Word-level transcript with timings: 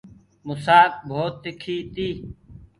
مُسآڪ 0.47 0.91
ڀوت 1.09 1.33
تِکي 1.43 1.77
تي۔ 1.93 2.09